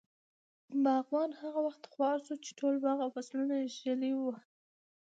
[0.83, 4.45] باغوان هغه وخت خوار شو، چې ټول باغ او فصلونه ږلۍ ووهل.